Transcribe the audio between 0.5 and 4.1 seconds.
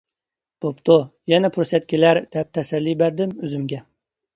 بوپتۇ، يەنە پۇرسەت كېلەر دەپ تەسەللى بەردىم ئۆزۈمگە.